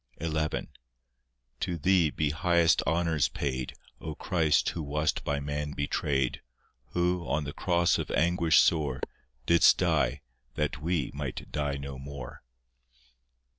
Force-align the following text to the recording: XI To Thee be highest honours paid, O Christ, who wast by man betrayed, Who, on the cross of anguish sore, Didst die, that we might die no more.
XI 0.19 0.49
To 1.59 1.77
Thee 1.77 2.09
be 2.09 2.31
highest 2.31 2.81
honours 2.87 3.27
paid, 3.29 3.75
O 3.99 4.15
Christ, 4.15 4.69
who 4.69 4.81
wast 4.81 5.23
by 5.23 5.39
man 5.39 5.73
betrayed, 5.73 6.41
Who, 6.93 7.23
on 7.27 7.43
the 7.43 7.53
cross 7.53 7.99
of 7.99 8.09
anguish 8.09 8.57
sore, 8.57 9.01
Didst 9.45 9.77
die, 9.77 10.21
that 10.55 10.81
we 10.81 11.11
might 11.13 11.51
die 11.51 11.77
no 11.77 11.99
more. 11.99 12.41